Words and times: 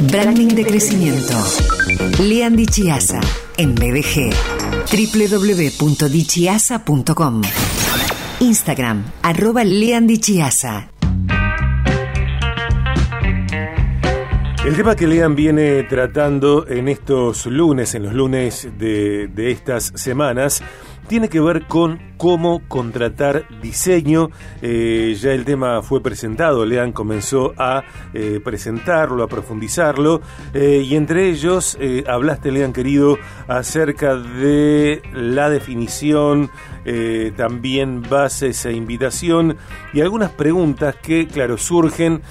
Branding 0.00 0.54
de 0.54 0.64
crecimiento. 0.64 1.34
Lean 2.20 2.54
Dichiasa 2.54 3.20
en 3.56 3.74
BDG. 3.74 4.32
www.dichiasa.com. 4.90 7.42
Instagram, 8.38 9.02
arroba 9.22 9.64
Lean 9.64 10.06
Dichiasa. 10.06 10.92
El 14.64 14.76
tema 14.76 14.94
que 14.94 15.08
Lean 15.08 15.34
viene 15.34 15.82
tratando 15.82 16.64
en 16.68 16.86
estos 16.88 17.46
lunes, 17.46 17.96
en 17.96 18.04
los 18.04 18.14
lunes 18.14 18.68
de 18.78 19.50
estas 19.50 19.90
semanas, 19.96 20.62
tiene 21.08 21.28
que 21.28 21.40
ver 21.40 21.66
con 21.66 21.98
cómo 22.18 22.62
contratar 22.68 23.46
diseño. 23.62 24.30
Eh, 24.60 25.16
ya 25.18 25.32
el 25.32 25.44
tema 25.44 25.82
fue 25.82 26.02
presentado, 26.02 26.64
Lean 26.64 26.92
comenzó 26.92 27.54
a 27.56 27.82
eh, 28.12 28.40
presentarlo, 28.44 29.22
a 29.22 29.28
profundizarlo, 29.28 30.20
eh, 30.52 30.82
y 30.84 30.94
entre 30.94 31.28
ellos 31.30 31.78
hablaste, 32.06 32.52
Lean 32.52 32.72
querido, 32.72 33.18
acerca 33.48 34.16
de 34.16 35.02
la 35.12 35.48
definición, 35.48 36.50
también 37.36 38.02
bases 38.02 38.64
e 38.64 38.72
invitación, 38.72 39.56
y 39.92 40.00
algunas 40.00 40.30
preguntas 40.30 40.96
que, 40.96 41.26
claro, 41.26 41.58
surgen 41.58 42.22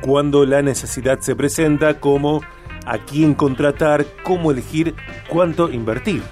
cuando 0.00 0.46
la 0.46 0.62
necesidad 0.62 1.18
se 1.20 1.34
presenta, 1.34 1.98
como 1.98 2.40
a 2.86 2.98
quién 2.98 3.34
contratar, 3.34 4.06
cómo 4.22 4.50
elegir, 4.50 4.94
cuánto 5.28 5.70
invertir. 5.70 6.22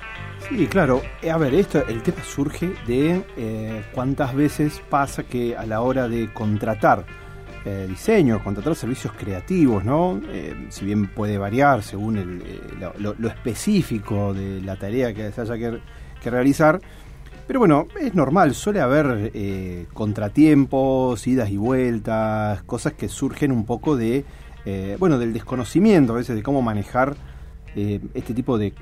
Sí, 0.55 0.67
claro. 0.67 1.01
Eh, 1.23 1.31
a 1.31 1.39
ver, 1.39 1.55
esto, 1.55 1.83
el 1.89 2.03
tema 2.03 2.23
surge 2.23 2.75
de 2.87 3.25
eh, 3.39 3.85
cuántas 3.95 4.35
veces 4.35 4.83
pasa 4.91 5.23
que 5.23 5.57
a 5.57 5.65
la 5.65 5.81
hora 5.81 6.09
de 6.09 6.31
contratar 6.31 7.07
eh, 7.65 7.87
diseño, 7.89 8.45
contratar 8.45 8.75
servicios 8.75 9.15
creativos, 9.19 9.83
¿no? 9.83 10.21
si 10.69 10.85
bien 10.85 11.07
puede 11.07 11.39
variar 11.39 11.83
según 11.83 12.43
lo, 12.99 13.29
específico 13.29 14.35
de 14.35 14.61
la 14.61 14.77
tarea 14.77 15.15
que 15.15 15.33
se 15.33 15.41
haya 15.41 15.57
que, 15.57 16.31
realizar, 16.31 16.83
pero 17.47 17.61
bueno, 17.61 17.89
es 17.99 18.15
normal, 18.15 18.55
suele 18.55 18.81
haber 18.81 19.33
contratiempos, 19.95 21.27
idas 21.27 21.49
y 21.51 21.57
vueltas, 21.57 22.63
cosas 22.65 22.93
que 22.93 23.09
surgen 23.09 23.53
un 23.53 23.65
poco 23.65 23.97
de, 23.97 24.27
bueno, 24.99 25.19
del 25.19 25.33
desconocimiento 25.33 26.13
a 26.13 26.17
veces 26.17 26.37
de 26.37 26.43
cómo 26.43 26.61
manejar 26.61 27.17
eh, 27.75 28.01
este 28.13 28.35
tipo 28.35 28.59
de, 28.59 28.73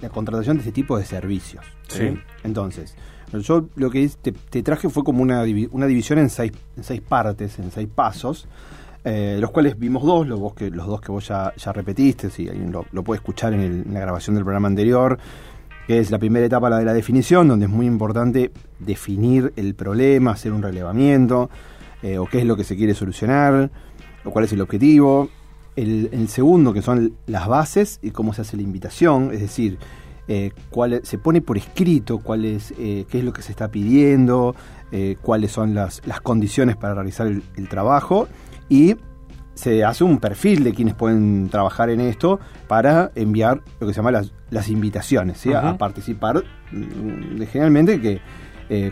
la, 0.00 0.08
contratación 0.08 0.56
de 0.56 0.60
este 0.62 0.72
tipo 0.72 0.96
de 0.96 1.04
servicios. 1.04 1.64
Entonces, 2.42 2.96
yo 3.38 3.68
lo 3.76 3.90
que 3.90 4.10
te, 4.50 4.62
traje 4.62 4.88
fue 4.88 5.04
como 5.04 5.22
una, 5.22 5.44
una 5.70 5.86
división 5.86 6.18
en 6.18 6.30
seis, 6.30 6.52
en 6.76 6.82
seis 6.82 7.00
partes, 7.00 7.58
en 7.58 7.70
seis 7.70 7.88
pasos, 7.94 8.48
eh, 9.04 9.36
los 9.40 9.50
cuales 9.50 9.78
vimos 9.78 10.02
dos, 10.04 10.26
los, 10.26 10.54
que, 10.54 10.70
los 10.70 10.86
dos 10.86 11.00
que 11.00 11.12
vos 11.12 11.28
ya, 11.28 11.52
ya 11.54 11.72
repetiste, 11.72 12.30
si 12.30 12.48
alguien 12.48 12.72
lo, 12.72 13.02
puede 13.02 13.18
escuchar 13.18 13.52
en, 13.52 13.92
la 13.92 14.00
grabación 14.00 14.34
del 14.34 14.44
programa 14.44 14.68
anterior, 14.68 15.18
que 15.86 15.98
es 15.98 16.10
la 16.10 16.18
primera 16.18 16.46
etapa, 16.46 16.70
la 16.70 16.78
de 16.78 16.84
la 16.84 16.94
definición, 16.94 17.48
donde 17.48 17.66
es 17.66 17.70
muy 17.70 17.86
importante 17.86 18.52
definir 18.78 19.52
el 19.56 19.74
problema, 19.74 20.32
hacer 20.32 20.52
un 20.52 20.62
relevamiento, 20.62 21.50
eh, 22.02 22.18
o 22.18 22.26
qué 22.26 22.38
es 22.38 22.44
lo 22.46 22.56
que 22.56 22.64
se 22.64 22.76
quiere 22.76 22.94
solucionar, 22.94 23.70
o 24.24 24.30
cuál 24.30 24.46
es 24.46 24.52
el 24.52 24.60
objetivo 24.60 25.28
el, 25.82 26.28
segundo, 26.28 26.72
que 26.72 26.82
son 26.82 27.14
las 27.26 27.48
bases 27.48 27.98
y 28.02 28.10
cómo 28.10 28.32
se 28.32 28.42
hace 28.42 28.56
la 28.56 28.62
invitación, 28.62 29.30
es 29.32 29.40
decir, 29.40 29.78
eh, 30.28 30.52
cuál, 30.70 31.00
se 31.02 31.18
pone 31.18 31.40
por 31.40 31.56
escrito 31.56 32.18
cuál 32.18 32.44
es, 32.44 32.72
eh, 32.78 33.04
qué 33.10 33.18
es 33.18 33.24
lo 33.24 33.32
que 33.32 33.42
se 33.42 33.50
está 33.50 33.68
pidiendo, 33.68 34.54
eh, 34.92 35.16
cuáles 35.20 35.52
son 35.52 35.74
las, 35.74 36.02
las, 36.06 36.20
condiciones 36.20 36.76
para 36.76 36.94
realizar 36.94 37.26
el, 37.26 37.68
trabajo 37.68 38.28
y 38.68 38.96
se 39.54 39.84
hace 39.84 40.04
un 40.04 40.18
perfil 40.18 40.62
de 40.64 40.72
quienes 40.72 40.94
pueden 40.94 41.48
trabajar 41.50 41.90
en 41.90 42.00
esto 42.00 42.38
para 42.68 43.10
enviar 43.14 43.62
lo 43.80 43.86
que 43.86 43.92
se 43.92 43.98
llama 43.98 44.12
las, 44.12 44.32
las 44.50 44.68
invitaciones, 44.68 45.44
a, 45.48 45.76
participar. 45.78 46.44
Mm, 46.72 47.42
generalmente 47.50 48.00
que 48.00 48.20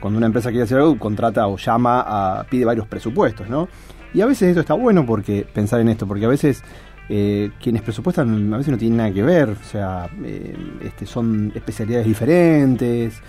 cuando 0.01 0.17
una 0.17 0.27
empresa 0.27 0.51
quiere 0.51 0.65
hacer 0.65 0.79
algo, 0.79 0.99
contrata 0.99 1.47
o 1.47 1.57
llama, 1.57 2.05
a, 2.05 2.45
pide 2.45 2.65
varios 2.65 2.89
presupuestos, 2.89 3.49
¿no? 3.49 3.69
Y 4.13 4.21
a 4.21 4.27
veces 4.27 4.49
esto 4.49 4.61
está 4.61 4.75
bueno 4.75 5.07
porque 5.07 5.47
pensar 5.53 5.81
en 5.81 5.89
esto, 5.89 6.07
porque 6.07 6.25
a 6.25 6.29
veces 6.29 6.65
eh, 7.11 7.51
quienes 7.63 7.81
presupuestan 7.81 8.53
a 8.53 8.59
veces 8.59 8.71
no 8.71 8.79
tienen 8.79 8.99
nada 8.99 9.13
que 9.13 9.23
ver, 9.23 9.51
o 9.51 9.65
sea, 9.65 10.11
eh, 10.25 10.55
este, 10.83 11.07
son 11.07 11.53
especialidades 11.55 12.07
diferentes. 12.07 13.21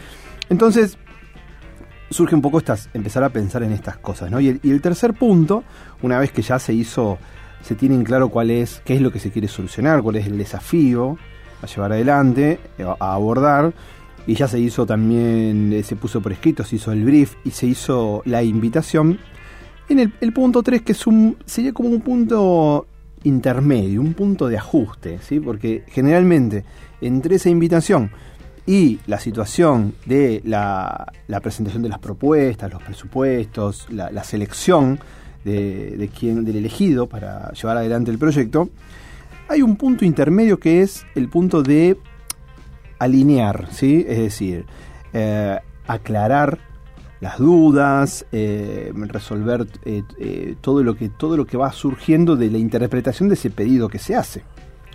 Entonces, 0.49 0.97
surge 2.09 2.35
un 2.35 2.41
poco 2.41 2.57
estas, 2.57 2.89
empezar 2.93 3.23
a 3.23 3.29
pensar 3.29 3.63
en 3.63 3.71
estas 3.71 3.97
cosas, 3.97 4.31
¿no? 4.31 4.39
Y 4.39 4.59
el, 4.63 4.81
tercer 4.81 5.13
punto, 5.13 5.63
una 6.01 6.19
vez 6.19 6.31
que 6.31 6.41
ya 6.41 6.59
se 6.59 6.73
hizo, 6.73 7.19
se 7.61 7.75
tiene 7.75 7.95
en 7.95 8.03
claro 8.03 8.29
cuál 8.29 8.51
es, 8.51 8.81
qué 8.83 8.95
es 8.95 9.01
lo 9.01 9.11
que 9.11 9.19
se 9.19 9.31
quiere 9.31 9.47
solucionar, 9.47 10.01
cuál 10.01 10.17
es 10.17 10.27
el 10.27 10.37
desafío 10.37 11.17
a 11.61 11.67
llevar 11.67 11.93
adelante, 11.93 12.59
eh, 12.77 12.85
a 12.99 13.13
abordar, 13.13 13.73
y 14.27 14.35
ya 14.35 14.47
se 14.47 14.59
hizo 14.59 14.85
también, 14.85 15.81
se 15.83 15.95
puso 15.95 16.21
por 16.21 16.31
escrito, 16.31 16.63
se 16.63 16.75
hizo 16.75 16.91
el 16.91 17.03
brief 17.03 17.35
y 17.43 17.51
se 17.51 17.67
hizo 17.67 18.21
la 18.25 18.43
invitación 18.43 19.19
en 19.89 20.13
el, 20.21 20.33
punto 20.33 20.61
3, 20.61 20.83
que 20.83 20.91
es 20.91 21.07
un, 21.07 21.37
sería 21.45 21.73
como 21.73 21.89
un 21.89 22.01
punto 22.01 22.85
intermedio, 23.23 24.01
un 24.01 24.13
punto 24.13 24.47
de 24.47 24.55
ajuste, 24.55 25.17
¿sí? 25.21 25.39
porque 25.39 25.83
generalmente 25.87 26.63
entre 27.01 27.35
esa 27.35 27.49
invitación 27.49 28.11
y 28.67 28.99
la 29.07 29.19
situación 29.19 29.95
de 30.05 30.43
la, 30.45 31.11
presentación 31.41 31.81
de 31.81 31.89
las 31.89 31.97
propuestas, 31.97 32.71
los 32.71 32.83
presupuestos, 32.83 33.87
la, 33.89 34.23
selección 34.23 34.99
de, 35.43 35.97
de 35.97 36.07
quien, 36.07 36.45
del 36.45 36.57
elegido 36.57 37.07
para 37.07 37.51
llevar 37.53 37.77
adelante 37.77 38.11
el 38.11 38.19
proyecto, 38.19 38.69
hay 39.47 39.63
un 39.63 39.75
punto 39.75 40.05
intermedio 40.05 40.59
que 40.59 40.83
es 40.83 41.03
el 41.15 41.29
punto 41.29 41.63
de 41.63 41.97
alinear, 42.99 43.67
¿sí? 43.71 44.05
es 44.07 44.19
decir, 44.19 44.65
eh, 45.13 45.57
aclarar 45.87 46.59
las 47.21 47.37
dudas, 47.39 48.25
eh, 48.31 48.93
resolver 48.95 49.65
eh, 49.83 50.55
todo, 50.61 50.83
lo 50.83 50.95
que, 50.95 51.09
todo 51.09 51.35
lo 51.35 51.45
que 51.45 51.57
va 51.57 51.71
surgiendo 51.71 52.35
de 52.35 52.49
la 52.49 52.57
interpretación 52.57 53.27
de 53.27 53.35
ese 53.35 53.49
pedido 53.49 53.89
que 53.89 53.99
se 53.99 54.15
hace. 54.15 54.43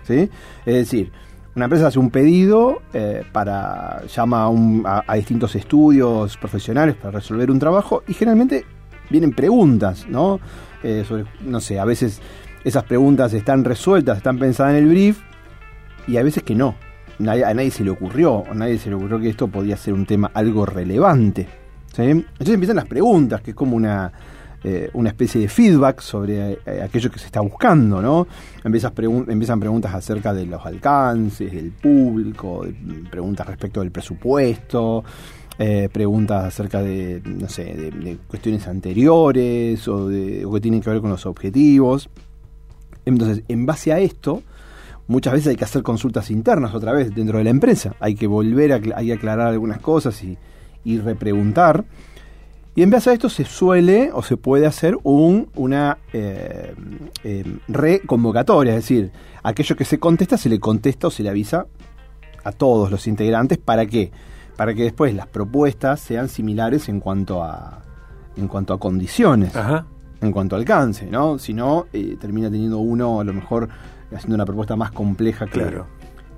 ¿sí? 0.03 0.29
Es 0.65 0.75
decir, 0.75 1.11
una 1.55 1.65
empresa 1.65 1.87
hace 1.87 1.99
un 1.99 2.09
pedido 2.09 2.81
para 3.31 4.05
llama 4.07 4.49
a, 5.07 5.15
distintos 5.15 5.55
estudios 5.55 6.35
profesionales 6.37 6.95
para 6.95 7.11
resolver 7.11 7.49
un 7.49 7.59
trabajo 7.59 8.03
y 8.07 8.13
generalmente 8.13 8.65
vienen 9.09 9.31
preguntas, 9.33 10.05
¿no? 10.09 10.39
no 11.41 11.59
sé, 11.61 11.79
a 11.79 11.85
veces 11.85 12.21
esas 12.63 12.83
preguntas 12.83 13.33
están 13.33 13.63
resueltas, 13.63 14.17
están 14.17 14.37
pensadas 14.37 14.73
en 14.73 14.83
el 14.83 14.89
brief 14.89 15.19
y 16.07 16.17
a 16.17 16.23
veces 16.23 16.43
que 16.43 16.55
no. 16.55 16.75
A 17.19 17.53
nadie 17.53 17.71
se 17.71 17.83
le 17.83 17.91
ocurrió, 17.91 18.43
a 18.49 18.53
nadie 18.53 18.77
se 18.77 18.89
le 18.89 18.95
ocurrió 18.95 19.19
que 19.19 19.29
esto 19.29 19.47
podía 19.47 19.77
ser 19.77 19.93
un 19.93 20.05
tema 20.05 20.31
algo 20.33 20.65
relevante. 20.65 21.47
Entonces 21.97 22.49
empiezan 22.49 22.75
las 22.75 22.87
preguntas, 22.87 23.41
que 23.41 23.51
es 23.51 23.55
como 23.55 23.75
una, 23.75 24.11
eh, 24.63 24.89
una 24.93 25.09
especie 25.09 25.39
de 25.39 25.47
feedback 25.47 26.01
sobre 26.01 26.53
eh, 26.65 26.81
aquello 26.83 27.09
que 27.09 27.19
se 27.19 27.27
está 27.27 27.39
buscando, 27.39 28.01
¿no? 28.01 28.27
Empiezan, 28.63 28.93
empiezan 29.27 29.59
preguntas 29.59 29.93
acerca 29.93 30.33
de 30.33 30.45
los 30.45 30.65
alcances, 30.65 31.53
del 31.53 31.71
público, 31.71 32.65
preguntas 33.09 33.47
respecto 33.47 33.79
del 33.79 33.91
presupuesto, 33.91 35.03
eh, 35.57 35.87
preguntas 35.91 36.45
acerca 36.45 36.81
de, 36.81 37.21
no 37.23 37.47
sé, 37.47 37.63
de, 37.63 38.17
cuestiones 38.27 38.67
anteriores 38.67 39.87
o, 39.87 40.09
de, 40.09 40.43
o 40.45 40.51
que 40.51 40.59
tienen 40.59 40.81
que 40.81 40.89
ver 40.89 40.99
con 40.99 41.11
los 41.11 41.25
objetivos. 41.25 42.09
Entonces, 43.05 43.43
en 43.47 43.65
base 43.65 43.93
a 43.93 43.99
esto, 43.99 44.41
muchas 45.07 45.33
veces 45.33 45.47
hay 45.47 45.55
que 45.55 45.65
hacer 45.65 45.83
consultas 45.83 46.31
internas 46.31 46.73
otra 46.73 46.91
vez 46.93 47.13
dentro 47.13 47.37
de 47.37 47.43
la 47.43 47.49
empresa. 47.49 47.95
Hay 47.99 48.15
que 48.15 48.27
volver 48.27 48.73
a, 48.73 48.97
hay 48.97 49.07
que 49.07 49.13
aclarar 49.13 49.47
algunas 49.47 49.79
cosas 49.79 50.23
y 50.23 50.37
y 50.85 50.99
repreguntar. 50.99 51.83
Y 52.75 52.83
en 52.83 52.89
base 52.89 53.09
a 53.09 53.13
esto 53.13 53.29
se 53.29 53.43
suele 53.43 54.11
o 54.13 54.21
se 54.21 54.37
puede 54.37 54.65
hacer 54.65 54.97
un, 55.03 55.49
una 55.55 55.97
eh, 56.13 56.73
eh, 57.23 57.57
reconvocatoria, 57.67 58.73
es 58.73 58.83
decir, 58.83 59.11
aquello 59.43 59.75
que 59.75 59.85
se 59.85 59.97
contesta 59.97 60.37
se 60.37 60.49
le 60.49 60.59
contesta 60.59 61.07
o 61.07 61.11
se 61.11 61.23
le 61.23 61.29
avisa 61.29 61.67
a 62.43 62.51
todos 62.51 62.91
los 62.91 63.07
integrantes 63.07 63.57
para 63.57 63.85
que 63.85 64.11
para 64.55 64.73
que 64.73 64.83
después 64.83 65.13
las 65.13 65.27
propuestas 65.27 65.99
sean 65.99 66.29
similares 66.29 66.87
en 66.87 66.99
cuanto 66.99 67.43
a 67.43 67.81
en 68.37 68.47
cuanto 68.47 68.73
a 68.73 68.79
condiciones, 68.79 69.53
en 70.21 70.31
cuanto 70.31 70.55
a 70.55 70.59
alcance, 70.59 71.05
¿no? 71.05 71.39
Si 71.39 71.53
no 71.53 71.87
eh, 71.93 72.17
termina 72.19 72.51
teniendo 72.51 72.79
uno 72.79 73.21
a 73.21 73.23
lo 73.23 73.33
mejor 73.33 73.69
haciendo 74.13 74.35
una 74.35 74.45
propuesta 74.45 74.75
más 74.75 74.91
compleja 74.91 75.47
claro. 75.47 75.87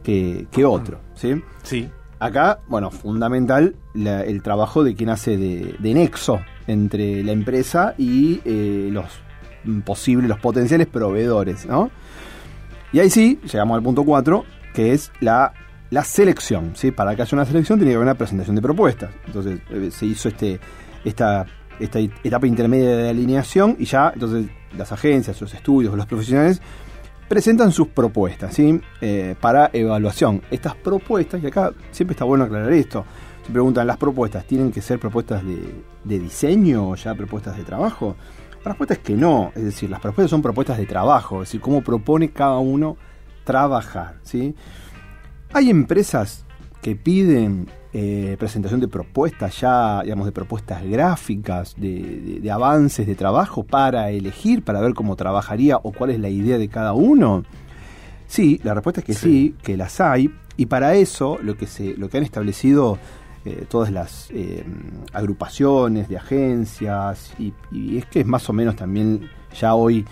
que, 0.03 0.47
que 0.51 0.65
otro, 0.65 0.99
¿sí? 1.15 1.41
Sí. 1.63 1.89
Acá, 2.19 2.61
bueno, 2.67 2.89
fundamental 2.89 3.75
el 3.93 4.41
trabajo 4.41 4.83
de 4.83 4.95
quien 4.95 5.09
hace 5.09 5.37
de, 5.37 5.93
nexo 5.93 6.39
entre 6.65 7.23
la 7.23 7.31
empresa 7.31 7.93
y 7.97 8.41
eh, 8.43 8.89
los 8.91 9.05
posibles, 9.85 10.27
los 10.27 10.39
potenciales 10.39 10.87
proveedores, 10.87 11.67
¿no? 11.67 11.91
Y 12.91 12.99
ahí 12.99 13.09
sí, 13.09 13.39
llegamos 13.51 13.77
al 13.77 13.83
punto 13.83 14.03
4, 14.03 14.45
que 14.73 14.93
es 14.93 15.11
la, 15.19 15.53
la 15.91 16.03
selección, 16.03 16.71
¿sí? 16.73 16.91
Para 16.91 17.15
que 17.15 17.21
haya 17.21 17.35
una 17.35 17.45
selección 17.45 17.77
tiene 17.77 17.91
que 17.91 17.95
haber 17.97 18.07
una 18.07 18.15
presentación 18.15 18.55
de 18.55 18.61
propuestas. 18.63 19.11
Entonces 19.27 19.59
eh, 19.69 19.89
se 19.91 20.05
hizo 20.07 20.29
este, 20.29 20.59
esta, 21.05 21.45
esta 21.79 21.99
etapa 21.99 22.47
intermedia 22.47 22.95
de 22.95 23.09
alineación 23.09 23.75
y 23.77 23.85
ya, 23.85 24.11
entonces 24.13 24.47
las 24.75 24.91
agencias, 24.91 25.39
los 25.39 25.53
estudios, 25.53 25.95
los 25.95 26.05
profesionales 26.07 26.61
presentan 27.27 27.71
sus 27.71 27.87
propuestas 27.89 28.53
¿sí? 28.53 28.81
Eh, 29.01 29.35
para 29.39 29.69
evaluación. 29.73 30.41
Estas 30.49 30.75
propuestas, 30.75 31.41
y 31.43 31.47
acá 31.47 31.73
siempre 31.91 32.13
está 32.13 32.25
bueno 32.25 32.45
aclarar 32.45 32.71
esto, 32.73 33.05
se 33.45 33.51
preguntan, 33.51 33.87
¿las 33.87 33.97
propuestas 33.97 34.45
tienen 34.45 34.71
que 34.71 34.81
ser 34.81 34.99
propuestas 34.99 35.43
de, 35.43 36.19
diseño 36.19 36.89
o 36.89 36.95
ya 36.95 37.15
propuestas 37.15 37.57
de 37.57 37.63
trabajo? 37.63 38.15
La 38.63 38.71
respuesta 38.71 38.95
es 38.95 38.99
que 38.99 39.13
no, 39.13 39.51
es 39.55 39.63
decir, 39.63 39.89
las 39.89 39.99
propuestas 39.99 40.31
son 40.31 40.41
propuestas 40.41 40.77
de 40.77 40.85
trabajo, 40.85 41.43
es 41.43 41.49
decir, 41.49 41.61
cómo 41.61 41.81
propone 41.81 42.31
cada 42.31 42.57
uno 42.57 42.97
trabajar. 43.45 44.15
¿sí? 44.23 44.55
Hay 45.53 45.69
empresas 45.69 46.45
que 46.81 46.95
piden 46.95 47.67
eh, 47.93 48.35
presentación 48.37 48.81
de 48.81 48.89
propuestas 48.89 49.61
ya, 49.61 50.01
digamos, 50.03 50.25
de 50.25 50.33
propuestas 50.33 50.83
gráficas, 50.83 51.73
de, 51.77 52.45
avances 52.51 53.07
de 53.07 53.15
trabajo 53.15 53.63
para 53.63 54.11
elegir, 54.11 54.61
para 54.63 54.81
ver 54.81 54.93
cómo 54.93 55.15
trabajaría 55.15 55.77
o 55.77 55.93
cuál 55.93 56.09
es 56.09 56.19
la 56.19 56.27
idea 56.27 56.57
de 56.57 56.67
cada 56.67 56.93
uno. 56.93 57.43
Sí, 58.27 58.59
la 58.63 58.73
respuesta 58.73 58.99
es 59.01 59.05
que 59.05 59.13
sí, 59.13 59.55
que 59.63 59.77
las 59.77 60.01
hay, 60.01 60.29
y 60.57 60.65
para 60.65 60.95
eso 60.95 61.39
lo 61.41 61.55
que, 61.55 61.65
se, 61.65 61.95
lo 61.95 62.09
que 62.09 62.17
han 62.17 62.23
establecido 62.23 62.97
eh, 63.45 63.65
todas 63.69 63.89
las 63.89 64.29
eh, 64.31 64.65
agrupaciones 65.13 66.09
de 66.09 66.17
agencias, 66.17 67.33
y, 67.39 67.53
y, 67.71 67.97
es 67.97 68.05
que 68.05 68.19
es 68.19 68.25
más 68.25 68.49
o 68.49 68.53
menos 68.53 68.75
también 68.75 69.29
ya 69.57 69.75
hoy 69.75 70.05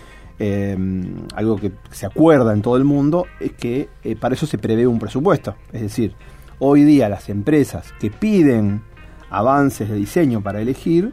algo 1.34 1.56
que 1.56 1.72
se 1.90 2.04
acuerda 2.04 2.52
en 2.52 2.60
todo 2.60 2.76
el 2.76 2.84
mundo, 2.84 3.26
es 3.40 3.52
que 3.52 3.88
para 4.20 4.34
eso 4.34 4.46
se 4.46 4.58
prevé 4.58 4.86
un 4.86 4.98
presupuesto, 4.98 5.56
es 5.72 5.80
decir, 5.80 6.14
Hoy 6.58 6.84
día 6.84 7.10
las 7.10 7.28
empresas 7.28 7.92
que 8.00 8.10
piden 8.10 8.82
avances 9.28 9.90
de 9.90 9.94
diseño 9.94 10.40
para 10.42 10.62
elegir 10.62 11.12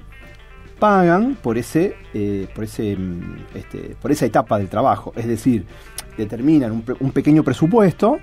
pagan 0.79 1.35
por 1.35 1.57
ese, 1.57 1.95
eh, 2.13 2.47
por 2.55 2.63
ese, 2.63 2.95
mm, 2.95 3.35
este, 3.55 3.97
por 4.01 4.11
esa 4.11 4.25
etapa 4.25 4.57
del 4.57 4.69
trabajo. 4.69 5.11
Es 5.17 5.27
decir, 5.27 5.65
determinan 6.17 6.83
un, 6.99 7.11
pequeño 7.11 7.43
presupuesto, 7.43 8.19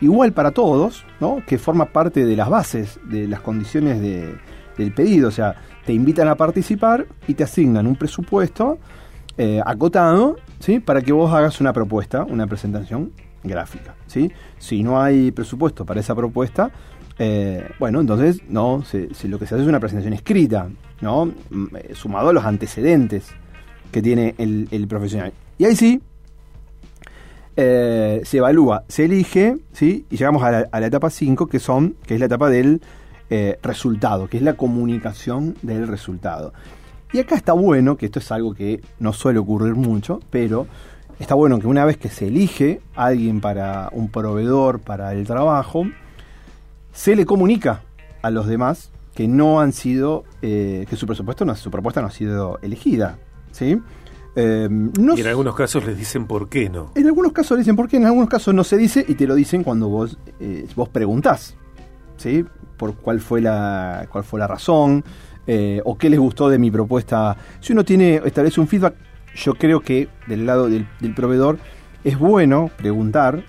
igual 0.00 0.32
para 0.32 0.50
todos, 0.50 1.04
¿no? 1.20 1.42
que 1.46 1.58
forma 1.58 1.86
parte 1.86 2.24
de 2.24 2.36
las 2.36 2.48
bases, 2.48 2.98
de 3.04 3.28
las 3.28 3.40
condiciones 3.40 4.00
del 4.00 4.92
pedido. 4.92 5.28
O 5.28 5.30
sea, 5.30 5.54
te 5.86 5.92
invitan 5.94 6.28
a 6.28 6.34
participar 6.34 7.06
y 7.26 7.34
te 7.34 7.44
asignan 7.44 7.86
un 7.86 7.96
presupuesto 7.96 8.78
eh, 9.36 9.60
acotado 9.64 10.36
¿sí? 10.60 10.80
para 10.80 11.02
que 11.02 11.12
vos 11.12 11.32
hagas 11.32 11.60
una 11.60 11.72
propuesta, 11.72 12.24
una 12.24 12.46
presentación 12.46 13.12
gráfica. 13.44 13.94
¿sí? 14.06 14.32
Si 14.58 14.82
no 14.82 15.00
hay 15.00 15.30
presupuesto 15.30 15.84
para 15.84 16.00
esa 16.00 16.14
propuesta, 16.14 16.72
eh, 17.18 17.68
bueno, 17.78 18.00
entonces 18.00 18.40
no, 18.48 18.82
lo 19.24 19.38
que 19.38 19.46
se 19.46 19.54
hace 19.54 19.62
es 19.62 19.68
una 19.68 19.80
presentación 19.80 20.14
escrita, 20.14 20.68
¿no? 21.00 21.26
Mm, 21.26 21.76
eh, 21.76 21.90
sumado 21.94 22.30
a 22.30 22.32
los 22.32 22.44
antecedentes 22.44 23.28
que 23.92 24.02
tiene 24.02 24.34
el, 24.38 24.86
profesional. 24.88 25.32
Y 25.56 25.66
ahí 25.66 25.76
sí, 25.76 26.00
eh, 27.56 28.20
se 28.24 28.38
evalúa, 28.38 28.84
se 28.88 29.04
elige, 29.04 29.58
¿sí? 29.72 30.04
y 30.10 30.16
llegamos 30.16 30.42
a 30.42 30.66
la, 30.72 30.86
etapa 30.86 31.10
5, 31.10 31.46
que, 31.46 31.60
son, 31.60 31.94
que 32.04 32.14
es 32.14 32.20
la 32.20 32.26
etapa 32.26 32.50
del 32.50 32.80
resultado, 33.62 34.28
que 34.28 34.36
es 34.36 34.44
la 34.44 34.54
comunicación 34.54 35.56
del 35.62 35.88
resultado. 35.88 36.52
Y 37.12 37.20
acá 37.20 37.36
está 37.36 37.52
bueno, 37.52 37.96
que 37.96 38.06
esto 38.06 38.18
es 38.18 38.32
algo 38.32 38.54
que 38.54 38.80
no 38.98 39.12
suele 39.12 39.38
ocurrir 39.38 39.74
mucho, 39.74 40.20
pero 40.30 40.66
está 41.18 41.34
bueno 41.34 41.58
que 41.58 41.66
una 41.66 41.84
vez 41.84 41.96
que 41.96 42.08
se 42.08 42.28
elige 42.28 42.80
a 42.94 43.06
alguien 43.06 43.40
para 43.40 43.88
un 43.92 44.08
proveedor 44.08 44.80
para 44.80 45.12
el 45.12 45.26
trabajo, 45.26 45.86
se 46.92 47.16
le 47.16 47.26
comunica 47.26 47.82
a 48.22 48.30
los 48.30 48.46
demás 48.46 48.90
que 49.14 49.28
no 49.28 49.60
han 49.60 49.72
sido, 49.72 50.24
eh, 50.42 50.86
que 50.88 50.96
su 50.96 51.06
presupuesto, 51.06 51.44
no, 51.44 51.54
su 51.54 51.70
propuesta 51.70 52.00
no 52.00 52.08
ha 52.08 52.10
sido 52.10 52.58
elegida, 52.62 53.18
¿sí? 53.52 53.80
Eh, 54.36 54.68
y 55.16 55.20
en 55.20 55.26
algunos 55.28 55.54
casos 55.54 55.86
les 55.86 55.96
dicen 55.96 56.26
por 56.26 56.48
qué 56.48 56.68
no. 56.68 56.90
En 56.96 57.06
algunos 57.06 57.32
casos 57.32 57.56
dicen 57.56 57.76
por 57.76 57.88
qué, 57.88 57.98
en 57.98 58.06
algunos 58.06 58.28
casos 58.28 58.52
no 58.52 58.64
se 58.64 58.76
dice 58.76 59.04
y 59.06 59.14
te 59.14 59.26
lo 59.28 59.36
dicen 59.36 59.62
cuando 59.62 59.88
vos, 59.88 60.18
eh, 60.40 60.66
vos 60.74 60.88
preguntás, 60.88 61.54
¿sí? 62.16 62.44
Por 62.76 62.96
cuál 62.96 63.20
fue 63.20 63.40
la, 63.40 64.08
cuál 64.10 64.24
fue 64.24 64.40
la 64.40 64.48
razón 64.48 65.04
o 65.84 65.98
qué 65.98 66.08
les 66.08 66.18
gustó 66.18 66.48
de 66.48 66.58
mi 66.58 66.70
propuesta. 66.70 67.36
Si 67.60 67.74
uno 67.74 67.84
tiene, 67.84 68.22
establece 68.24 68.60
un 68.60 68.66
feedback 68.66 68.94
yo 69.34 69.54
creo 69.54 69.80
que 69.80 70.08
del 70.26 70.46
lado 70.46 70.68
del, 70.68 70.86
proveedor 71.14 71.58
es 72.02 72.18
bueno 72.18 72.70
preguntar, 72.76 73.42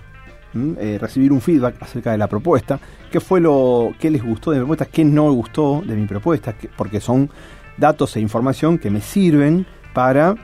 eh, 0.54 0.98
recibir 1.00 1.32
un 1.32 1.40
feedback 1.40 1.80
acerca 1.80 2.12
de 2.12 2.18
la 2.18 2.26
propuesta, 2.26 2.80
qué 3.10 3.20
fue 3.20 3.40
lo 3.40 3.92
que 3.98 4.10
les 4.10 4.22
gustó 4.22 4.50
de 4.50 4.58
mi 4.58 4.64
propuesta, 4.64 4.86
qué 4.86 5.04
no 5.04 5.30
gustó 5.32 5.82
de 5.86 5.94
mi 5.94 6.06
propuesta, 6.06 6.54
porque 6.76 7.00
son 7.00 7.30
datos 7.76 8.16
e 8.16 8.20
información 8.20 8.78
que 8.78 8.90
me 8.90 9.00
sirven 9.00 9.66
para 9.92 10.34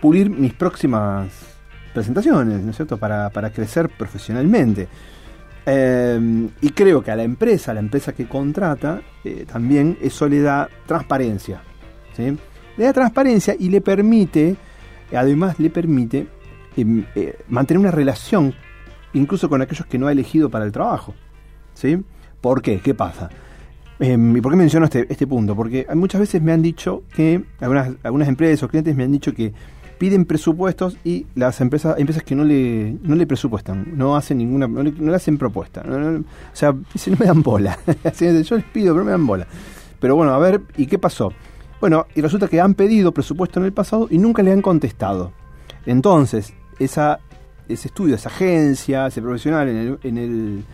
pulir 0.00 0.30
mis 0.30 0.52
próximas 0.54 1.28
presentaciones, 1.92 2.62
¿no 2.62 2.70
es 2.70 2.76
cierto? 2.76 2.96
Para, 2.96 3.30
crecer 3.54 3.88
profesionalmente. 3.88 4.88
Eh, 5.66 6.48
y 6.60 6.70
creo 6.70 7.02
que 7.02 7.10
a 7.10 7.16
la 7.16 7.22
empresa, 7.22 7.70
a 7.70 7.74
la 7.74 7.80
empresa 7.80 8.12
que 8.12 8.26
contrata, 8.26 9.00
eh, 9.24 9.44
también 9.50 9.98
eso 10.00 10.28
le 10.28 10.40
da 10.40 10.68
transparencia. 10.86 11.62
Le 12.16 12.84
da 12.84 12.92
transparencia 12.92 13.54
y 13.58 13.68
le 13.68 13.80
permite 13.80 14.56
además 15.16 15.58
le 15.58 15.70
permite 15.70 16.26
em, 16.76 17.04
eh, 17.14 17.38
mantener 17.48 17.80
una 17.80 17.90
relación 17.90 18.54
incluso 19.12 19.48
con 19.48 19.60
aquellos 19.62 19.86
que 19.86 19.98
no 19.98 20.06
ha 20.06 20.12
elegido 20.12 20.50
para 20.50 20.64
el 20.64 20.72
trabajo. 20.72 21.14
¿Sí? 21.74 21.98
¿Por 22.40 22.62
qué? 22.62 22.80
¿Qué 22.80 22.94
pasa? 22.94 23.30
Em, 23.98 24.36
¿Y 24.36 24.40
por 24.40 24.52
qué 24.52 24.56
menciono 24.56 24.86
este, 24.86 25.06
este 25.10 25.26
punto? 25.26 25.54
Porque 25.54 25.86
muchas 25.94 26.20
veces 26.20 26.40
me 26.40 26.52
han 26.52 26.62
dicho 26.62 27.02
que, 27.14 27.42
algunas, 27.60 27.90
algunas 28.02 28.28
empresas 28.28 28.62
o 28.62 28.68
clientes 28.68 28.96
me 28.96 29.04
han 29.04 29.12
dicho 29.12 29.34
que 29.34 29.52
piden 30.00 30.24
presupuestos 30.24 30.96
y 31.04 31.26
las 31.34 31.60
empresas, 31.60 31.98
empresas 31.98 32.22
que 32.22 32.34
no 32.34 32.42
le, 32.42 32.96
no 33.02 33.14
le 33.14 33.26
presupuestan, 33.26 33.86
no 33.94 34.16
hacen 34.16 34.38
ninguna, 34.38 34.66
no 34.66 34.82
le, 34.82 35.14
hacen 35.14 35.36
propuesta. 35.36 35.82
o 35.82 36.56
sea, 36.56 36.72
no 37.06 37.16
me 37.18 37.26
dan 37.26 37.42
bola. 37.42 37.78
Yo 38.18 38.32
les 38.32 38.64
pido, 38.64 38.94
pero 38.94 39.04
me 39.04 39.10
dan 39.10 39.26
bola. 39.26 39.46
Pero 40.00 40.16
bueno, 40.16 40.32
a 40.32 40.38
ver, 40.38 40.62
¿y 40.78 40.86
qué 40.86 40.98
pasó? 40.98 41.34
Bueno, 41.80 42.06
y 42.14 42.20
resulta 42.20 42.46
que 42.46 42.60
han 42.60 42.74
pedido 42.74 43.12
presupuesto 43.12 43.58
en 43.58 43.66
el 43.66 43.72
pasado 43.72 44.06
y 44.10 44.18
nunca 44.18 44.42
le 44.42 44.52
han 44.52 44.60
contestado. 44.60 45.32
Entonces, 45.86 46.52
esa, 46.78 47.20
ese 47.68 47.88
estudio, 47.88 48.16
esa 48.16 48.28
agencia, 48.28 49.06
ese 49.06 49.22
profesional 49.22 49.98
en 50.02 50.18
el, 50.18 50.64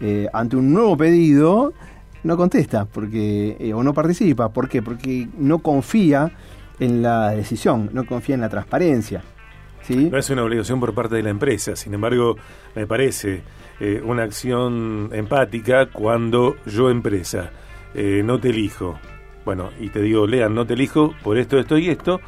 eh, 0.00 0.28
ante 0.32 0.56
un 0.56 0.72
nuevo 0.72 0.96
pedido, 0.96 1.72
no 2.24 2.36
contesta 2.36 2.84
porque 2.84 3.56
eh, 3.60 3.72
o 3.72 3.84
no 3.84 3.94
participa. 3.94 4.48
¿Por 4.48 4.68
qué? 4.68 4.82
Porque 4.82 5.28
no 5.38 5.60
confía 5.60 6.32
en 6.80 7.00
la 7.00 7.30
decisión, 7.30 7.90
no 7.92 8.04
confía 8.04 8.34
en 8.34 8.40
la 8.40 8.48
transparencia. 8.48 9.22
¿sí? 9.82 10.10
No 10.10 10.18
es 10.18 10.28
una 10.30 10.42
obligación 10.42 10.80
por 10.80 10.92
parte 10.94 11.14
de 11.14 11.22
la 11.22 11.30
empresa, 11.30 11.76
sin 11.76 11.94
embargo, 11.94 12.36
me 12.74 12.88
parece 12.88 13.42
eh, 13.78 14.02
una 14.04 14.24
acción 14.24 15.10
empática 15.12 15.86
cuando 15.86 16.56
yo, 16.66 16.90
empresa, 16.90 17.50
no 18.24 18.38
te 18.38 18.50
elijo, 18.50 18.98
bueno, 19.46 19.70
y 19.78 19.90
te 19.90 20.02
digo, 20.02 20.26
Lean, 20.26 20.56
no 20.56 20.66
te 20.66 20.74
elijo 20.74 21.14
por 21.22 21.38
esto, 21.38 21.56
esto 21.60 21.78
y 21.78 21.88
esto, 21.88 22.20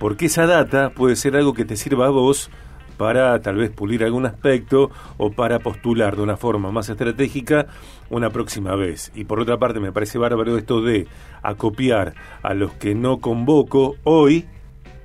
porque 0.00 0.26
esa 0.26 0.44
data 0.44 0.90
puede 0.90 1.14
ser 1.14 1.36
algo 1.36 1.54
que 1.54 1.64
te 1.64 1.76
sirva 1.76 2.06
a 2.06 2.10
vos 2.10 2.50
para 2.96 3.40
tal 3.40 3.58
vez 3.58 3.70
pulir 3.70 4.02
algún 4.02 4.26
aspecto 4.26 4.90
o 5.16 5.30
para 5.30 5.60
postular 5.60 6.16
de 6.16 6.22
una 6.22 6.36
forma 6.36 6.72
más 6.72 6.88
estratégica 6.88 7.68
una 8.10 8.30
próxima 8.30 8.74
vez. 8.74 9.12
Y 9.14 9.22
por 9.22 9.38
otra 9.38 9.56
parte 9.56 9.78
me 9.78 9.92
parece 9.92 10.18
bárbaro 10.18 10.58
esto 10.58 10.82
de 10.82 11.06
acopiar 11.42 12.14
a 12.42 12.54
los 12.54 12.72
que 12.72 12.96
no 12.96 13.18
convoco 13.18 13.94
hoy, 14.02 14.44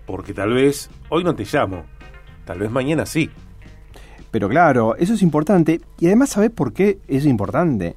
porque 0.08 0.34
tal 0.34 0.54
vez 0.54 0.90
hoy 1.10 1.24
no 1.24 1.36
te 1.36 1.46
llamo, 1.46 1.86
tal 2.46 2.58
vez 2.58 2.72
mañana 2.72 3.06
sí. 3.06 3.30
Pero 4.32 4.50
claro, 4.50 4.96
eso 4.96 5.14
es 5.14 5.22
importante 5.22 5.82
y 6.00 6.08
además 6.08 6.32
¿sabes 6.32 6.50
por 6.50 6.74
qué 6.74 6.98
es 7.08 7.28
importante? 7.28 7.96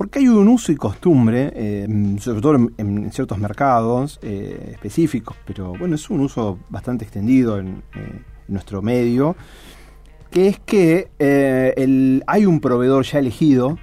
Porque 0.00 0.20
hay 0.20 0.28
un 0.28 0.48
uso 0.48 0.72
y 0.72 0.76
costumbre, 0.76 1.52
eh, 1.54 2.16
sobre 2.20 2.40
todo 2.40 2.54
en, 2.78 3.12
ciertos 3.12 3.36
mercados 3.36 4.18
eh, 4.22 4.70
específicos, 4.72 5.36
pero 5.44 5.74
bueno, 5.78 5.94
es 5.94 6.08
un 6.08 6.20
uso 6.20 6.58
bastante 6.70 7.04
extendido 7.04 7.58
en, 7.58 7.82
eh, 7.94 8.22
nuestro 8.48 8.80
medio, 8.80 9.36
que 10.30 10.48
es 10.48 10.58
que 10.58 11.10
el, 11.18 12.24
hay 12.26 12.46
un 12.46 12.60
proveedor 12.60 13.04
ya 13.04 13.18
elegido, 13.18 13.76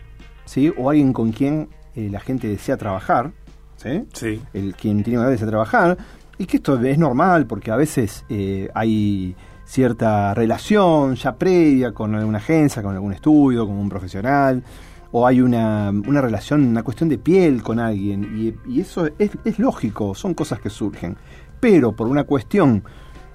¿sí? 0.46 0.74
o 0.76 0.90
alguien 0.90 1.14
con 1.14 1.32
quien 1.32 1.70
la 1.94 2.20
gente 2.20 2.48
desea 2.48 2.78
trabajar, 2.78 3.34
¿sí? 3.76 4.04
sí. 4.12 4.42
El 4.56 4.74
quien 4.74 5.04
tiene 5.04 5.20
una 5.20 5.30
desea 5.30 5.48
trabajar, 5.48 6.00
y 6.40 6.48
que 6.48 6.58
esto 6.58 6.84
es 6.84 6.98
normal 6.98 7.46
porque 7.46 7.70
a 7.70 7.76
veces 7.76 8.26
hay 8.74 9.36
cierta 9.66 10.34
relación 10.34 11.14
ya 11.14 11.36
previa 11.36 11.92
con 11.92 12.16
alguna 12.16 12.40
agencia, 12.40 12.82
con 12.82 12.96
algún 12.96 13.14
estudio, 13.14 13.68
con 13.68 13.76
un 13.76 13.88
profesional 13.88 14.64
o 15.12 15.26
hay 15.26 15.42
una, 15.42 15.90
una 15.90 16.22
relación, 16.22 16.66
una 16.66 16.84
cuestión 16.84 17.10
de 17.10 17.18
piel 17.18 17.64
con 17.64 17.80
alguien, 17.80 18.56
y, 18.68 18.80
eso 18.80 19.08
es, 19.18 19.60
lógico, 19.60 20.16
son 20.16 20.34
cosas 20.34 20.60
que 20.60 20.70
surgen. 20.70 21.18
Pero 21.60 21.96
por 21.96 22.08
una 22.08 22.24
cuestión 22.24 22.84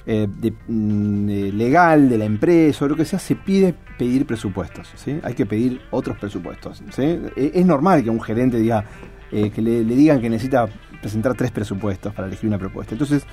eh, 0.06 0.28
mm, 0.28 1.26
de, 1.26 1.52
legal 1.52 2.08
de 2.08 2.18
la 2.18 2.24
empresa 2.24 2.84
o 2.84 2.88
lo 2.88 2.96
que 2.96 3.04
sea, 3.04 3.18
se 3.18 3.36
pide 3.36 3.74
pedir 3.98 4.26
presupuestos, 4.26 4.90
¿sí? 4.96 5.18
Hay 5.22 5.34
que 5.34 5.46
pedir 5.46 5.80
otros 5.90 6.18
presupuestos, 6.18 6.82
e, 6.98 7.52
Es, 7.54 7.66
normal 7.66 8.02
que 8.02 8.10
un 8.10 8.20
gerente 8.20 8.58
diga, 8.58 8.84
eh, 9.30 9.50
que 9.50 9.62
le, 9.62 9.84
digan 9.84 10.20
que 10.20 10.28
necesita 10.28 10.68
presentar 11.00 11.34
tres 11.34 11.50
presupuestos 11.50 12.12
para 12.14 12.28
elegir 12.28 12.48
una 12.48 12.58
propuesta. 12.58 12.94
Entonces, 12.94 13.24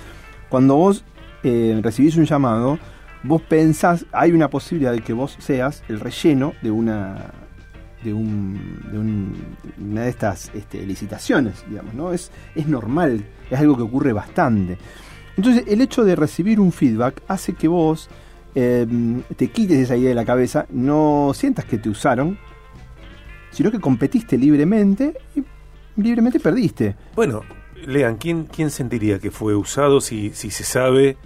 cuando 0.48 0.76
vos 0.76 1.04
eh, 1.44 1.80
recibís 1.84 2.16
un 2.18 2.26
llamado, 2.26 2.80
vos 3.24 3.42
pensás, 3.42 4.06
hay 4.12 4.32
una 4.32 4.50
posibilidad 4.50 4.92
de 4.92 5.02
que 5.02 5.14
vos 5.14 5.36
seas 5.40 5.84
el 5.88 6.00
relleno 6.00 6.54
de 6.62 6.72
una 6.72 7.32
de, 8.04 8.14
un, 8.14 8.82
de 8.92 8.98
un, 8.98 9.36
una 9.80 10.04
de 10.04 10.10
estas 10.10 10.52
este, 10.54 10.86
licitaciones, 10.86 11.64
digamos, 11.70 11.94
¿no? 11.94 12.14
Es, 12.14 12.32
es 12.56 12.68
normal, 12.68 13.26
es 13.50 13.60
algo 13.60 13.76
que 13.76 13.84
ocurre 13.84 14.14
bastante. 14.14 14.78
Entonces, 15.38 15.64
el 15.68 15.82
hecho 15.82 16.04
de 16.04 16.16
recibir 16.16 16.60
un 16.60 16.72
feedback 16.72 17.22
hace 17.28 17.54
que 17.54 17.68
vos 17.68 18.10
em, 18.56 19.22
te 19.36 19.48
quites 19.50 19.80
esa 19.80 19.96
idea 19.96 20.10
de 20.10 20.16
la 20.16 20.26
cabeza, 20.26 20.66
no 20.70 21.32
sientas 21.34 21.66
que 21.66 21.78
te 21.78 21.90
usaron, 21.90 22.38
sino 23.52 23.72
que 23.72 23.80
competiste 23.80 24.38
libremente 24.38 25.14
y 25.36 25.44
libremente 26.02 26.40
perdiste. 26.40 26.96
Bueno, 27.16 27.44
Lean, 27.86 28.18
¿quién, 28.18 28.46
quién 28.46 28.70
sentiría 28.70 29.20
que 29.20 29.32
fue 29.32 29.56
usado 29.56 30.02
si, 30.02 30.32
si 30.32 30.52
se 30.52 30.64
sabe 30.64 31.18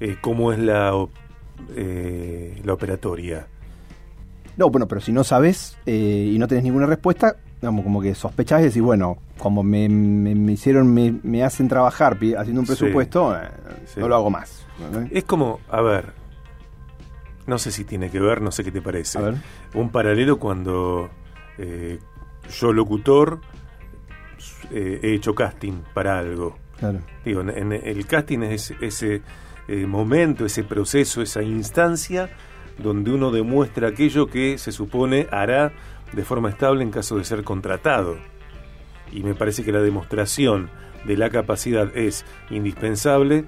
eh, 0.00 0.16
cómo 0.20 0.52
es 0.52 0.58
la, 0.58 0.92
eh, 1.76 2.60
la 2.64 2.72
operatoria? 2.72 3.46
No, 4.58 4.70
bueno, 4.70 4.88
pero 4.88 5.00
si 5.00 5.12
no 5.12 5.22
sabes 5.22 5.78
eh, 5.86 6.32
y 6.34 6.36
no 6.36 6.48
tenés 6.48 6.64
ninguna 6.64 6.84
respuesta, 6.84 7.36
digamos, 7.60 7.84
como 7.84 8.02
que 8.02 8.12
sospechás 8.16 8.60
y 8.60 8.64
decís, 8.64 8.82
bueno, 8.82 9.18
como 9.38 9.62
me, 9.62 9.88
me, 9.88 10.52
hicieron, 10.52 10.92
me, 10.92 11.14
me, 11.22 11.44
hacen 11.44 11.68
trabajar 11.68 12.14
haciendo 12.14 12.60
un 12.60 12.66
presupuesto, 12.66 13.36
eh, 13.36 13.50
no 13.96 14.08
lo 14.08 14.16
hago 14.16 14.30
más. 14.30 14.66
Es 15.12 15.22
como, 15.22 15.60
a 15.70 15.80
ver, 15.80 16.06
no 17.46 17.56
sé 17.58 17.70
si 17.70 17.84
tiene 17.84 18.10
que 18.10 18.18
ver, 18.18 18.42
no 18.42 18.50
sé 18.50 18.64
qué 18.64 18.72
te 18.72 18.82
parece. 18.82 19.20
Un 19.74 19.90
paralelo 19.90 20.40
cuando 20.40 21.08
eh, 21.56 22.00
yo, 22.50 22.72
locutor, 22.72 23.40
he 24.72 25.14
hecho 25.14 25.36
casting 25.36 25.82
para 25.94 26.18
algo. 26.18 26.56
Claro. 26.80 26.98
Digo, 27.24 27.42
en, 27.42 27.72
el 27.72 28.06
casting 28.06 28.40
es 28.40 28.72
ese 28.80 29.22
momento, 29.86 30.44
ese 30.44 30.64
proceso, 30.64 31.22
esa 31.22 31.44
instancia 31.44 32.28
donde 32.78 33.12
uno 33.12 33.30
demuestra 33.30 33.88
aquello 33.88 34.26
que 34.26 34.58
se 34.58 34.72
supone 34.72 35.26
hará 35.30 35.72
de 36.12 36.24
forma 36.24 36.50
estable 36.50 36.82
en 36.82 36.90
caso 36.90 37.16
de 37.16 37.24
ser 37.24 37.44
contratado. 37.44 38.16
Y 39.12 39.22
me 39.22 39.34
parece 39.34 39.64
que 39.64 39.72
la 39.72 39.80
demostración 39.80 40.70
de 41.04 41.16
la 41.16 41.30
capacidad 41.30 41.96
es 41.96 42.24
indispensable 42.50 43.44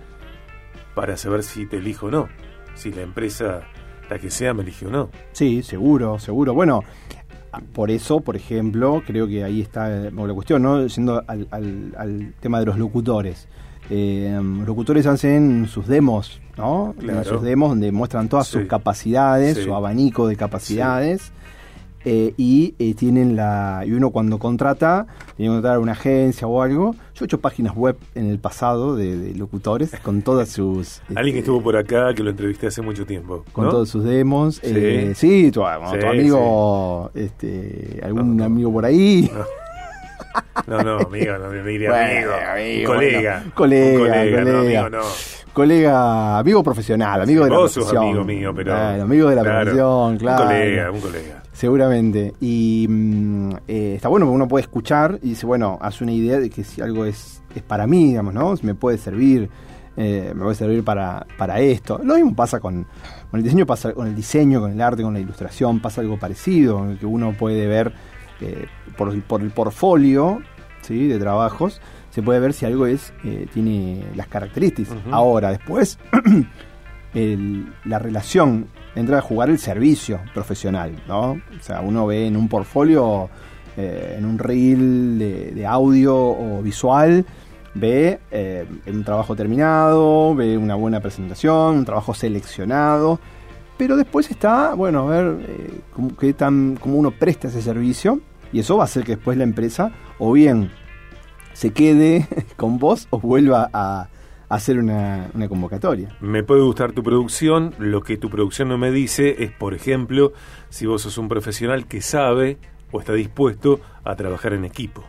para 0.95 1.17
saber 1.17 1.43
si 1.43 1.67
te 1.67 1.79
elijo 1.79 2.07
o 2.07 2.11
no, 2.11 2.29
si 2.75 2.93
la 2.93 3.03
empresa, 3.03 3.63
la 4.09 4.19
que 4.19 4.31
sea, 4.31 4.55
me 4.55 4.63
elige 4.63 4.87
o 4.87 4.91
no. 4.91 5.11
Sí, 5.33 5.63
seguro, 5.63 6.19
seguro. 6.19 6.55
Bueno, 6.55 6.83
por 7.73 7.91
eso, 7.91 8.21
por 8.21 8.37
ejemplo, 8.37 9.03
creo 9.07 9.27
que 9.27 9.45
ahí 9.45 9.61
está 9.61 9.89
la 9.89 10.35
cuestión, 10.35 10.63
¿no? 10.63 10.87
Yendo 10.87 11.23
al, 11.27 11.49
al 11.97 12.35
tema 12.41 12.61
de 12.61 12.67
los 12.67 12.79
locutores. 12.79 13.49
Eh, 13.91 14.41
locutores 14.65 15.07
hacen 15.07 15.67
sus 15.69 15.89
demos, 15.89 16.41
¿no? 16.57 16.95
Sus 17.25 17.43
demos 17.43 17.71
donde 17.71 17.91
muestran 17.91 18.29
todas 18.29 18.47
sus 18.47 18.67
capacidades, 18.67 19.59
su 19.59 19.75
abanico 19.75 20.29
de 20.29 20.37
capacidades. 20.37 21.33
Eh, 22.07 22.33
y 22.39 22.75
eh, 22.79 22.95
tienen 22.95 23.37
la 23.37 23.85
y 23.87 23.93
uno 23.93 24.09
cuando 24.09 24.39
contrata 24.39 25.07
tiene 25.37 25.51
que 25.51 25.57
contratar 25.57 25.77
a 25.77 25.81
una 25.81 25.93
agencia 25.93 26.47
o 26.47 26.63
algo. 26.63 26.95
Yo 27.15 27.25
he 27.25 27.27
hecho 27.27 27.41
páginas 27.41 27.77
web 27.77 27.99
en 28.15 28.31
el 28.31 28.39
pasado 28.39 28.97
de, 28.97 29.35
locutores 29.35 29.91
con 30.03 30.23
todas 30.23 30.49
sus 30.49 31.03
alguien 31.15 31.35
que 31.35 31.41
estuvo 31.41 31.63
por 31.63 31.77
acá 31.77 32.15
que 32.15 32.23
lo 32.23 32.31
entrevisté 32.31 32.69
hace 32.69 32.81
mucho 32.81 33.05
tiempo 33.05 33.45
con 33.53 33.69
todos 33.69 33.91
sus 33.91 34.03
demos 34.03 34.57
sí, 34.57 34.73
eh, 34.75 35.13
sí, 35.15 35.51
tu, 35.51 35.63
amigo 35.65 37.11
este 37.15 38.01
algún 38.03 38.41
amigo 38.41 38.73
por 38.73 38.87
ahí 38.87 39.31
no, 40.67 40.83
no, 40.83 40.99
amigo, 40.99 41.39
no 41.39 41.49
me 41.51 41.63
diría 41.63 41.91
amigo. 41.91 42.33
colega. 42.87 43.45
colega, 43.55 43.99
colega, 43.99 44.45
No, 44.45 44.59
amigo 44.61 44.91
no. 44.91 45.03
Colega, 45.53 46.39
amigo 46.39 46.63
profesional, 46.63 47.23
amigo 47.23 47.45
de 47.45 47.51
la 47.51 47.57
profesión. 47.57 48.05
amigo 48.05 48.25
mío, 48.25 48.53
pero. 48.55 48.75
amigo 48.75 49.29
de 49.29 49.37
la 49.37 49.43
profesión, 49.43 50.17
claro. 50.19 50.43
Un 50.45 50.49
colega, 50.49 50.91
un 50.93 51.01
colega. 51.01 51.43
Seguramente. 51.53 52.35
Y 52.41 52.87
mm, 52.89 53.51
eh, 53.67 53.93
está 53.97 54.09
bueno 54.09 54.27
porque 54.27 54.37
uno 54.37 54.49
puede 54.49 54.63
escuchar 54.63 55.19
y 55.23 55.31
dice, 55.31 55.47
bueno, 55.47 55.79
hace 55.83 56.05
una 56.05 56.13
idea 56.13 56.39
de 56.39 56.51
que 56.51 56.63
si 56.63 56.81
algo 56.81 57.05
es, 57.05 57.43
es 57.55 57.63
para 57.63 57.87
mí, 57.87 58.07
digamos, 58.07 58.33
¿no? 58.33 58.55
Me 58.63 58.75
puede 58.75 58.97
servir. 58.99 59.51
Eh, 59.97 60.33
me 60.35 60.43
puede 60.45 60.55
servir 60.55 60.85
para, 60.85 61.27
para 61.37 61.59
esto. 61.61 62.01
Lo 62.03 62.15
mismo 62.15 62.35
pasa 62.35 62.61
con, 62.61 62.87
con 63.31 63.39
el 63.39 63.45
diseño, 63.45 63.67
pasa 63.67 63.93
con 63.93 64.07
el 64.07 64.15
diseño, 64.15 64.61
con 64.61 64.71
el 64.71 64.81
arte, 64.81 65.03
con 65.03 65.13
la 65.13 65.21
ilustración, 65.21 65.81
pasa 65.81 66.01
algo 66.01 66.17
parecido, 66.17 66.87
que 66.99 67.05
uno 67.05 67.35
puede 67.37 67.67
ver 67.67 67.93
eh, 68.41 68.67
por, 68.97 69.43
el 69.43 69.51
portfolio 69.51 70.41
¿sí? 70.83 71.09
de 71.09 71.19
trabajos, 71.19 71.81
se 72.11 72.23
puede 72.23 72.41
ver 72.41 72.53
si 72.55 72.65
algo 72.65 72.87
es 72.87 73.13
eh, 73.25 73.47
tiene 73.53 74.03
las 74.15 74.29
características. 74.29 74.97
Ahora, 75.11 75.51
después, 75.51 75.99
la 77.85 77.99
relación 77.99 78.67
entra 78.95 79.19
a 79.19 79.21
jugar 79.21 79.51
el 79.51 79.59
servicio 79.59 80.21
profesional, 80.33 80.93
¿no? 81.07 81.33
O 81.33 81.63
sea, 81.63 81.81
uno 81.81 82.07
ve 82.07 82.27
en 82.27 82.37
un 82.37 82.49
portfolio, 82.49 83.29
eh, 83.77 84.17
en 84.19 84.25
un 84.25 84.39
reel 84.39 85.19
de, 85.19 85.67
audio 85.67 86.17
o 86.17 86.63
visual, 86.63 87.25
ve 87.75 88.19
un 88.87 89.05
trabajo 89.05 89.37
terminado, 89.37 90.35
ve 90.35 90.57
una 90.57 90.75
buena 90.75 91.01
presentación, 91.01 91.77
un 91.77 91.85
trabajo 91.85 92.15
seleccionado, 92.15 93.21
pero 93.77 93.97
después 93.97 94.31
está, 94.31 94.75
bueno, 94.75 95.09
a 95.09 95.11
ver 95.11 95.37
cómo, 95.95 96.17
qué 96.17 96.33
tan, 96.33 96.77
cómo 96.81 96.97
uno 96.97 97.11
presta 97.13 97.49
ese 97.49 97.63
servicio 97.63 98.21
y 98.53 98.61
eso 98.61 98.77
va 98.77 98.85
a 98.85 98.87
hacer 98.87 99.05
que 99.05 99.17
después 99.17 99.37
la 99.37 99.45
empresa 99.45 99.93
o 100.19 100.33
bien 100.33 100.71
se 101.53 101.73
quede 101.73 102.27
con 102.57 102.79
vos 102.79 103.07
o 103.11 103.21
vuelva 103.21 103.71
a, 103.73 104.09
hacer 104.49 104.79
una, 104.79 105.31
una, 105.33 105.49
convocatoria. 105.49 106.09
Me 106.21 106.43
puede 106.43 106.63
gustar 106.63 106.91
tu 106.91 107.05
producción, 107.05 107.73
lo 107.79 108.03
que 108.03 108.17
tu 108.17 108.31
producción 108.31 108.67
no 108.69 108.79
me 108.79 108.91
dice 108.91 109.45
es, 109.45 109.53
por 109.53 109.75
ejemplo, 109.75 110.33
si 110.71 110.87
vos 110.87 111.03
sos 111.03 111.19
un 111.19 111.29
profesional 111.29 111.87
que 111.87 112.01
sabe 112.01 112.59
o 112.91 112.99
está 112.99 113.13
dispuesto 113.13 113.81
a 114.03 114.17
trabajar 114.17 114.53
en 114.53 114.65
equipo 114.65 115.05